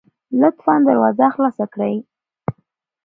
[0.39, 1.95] لطفا دروازه خلاصه کړئ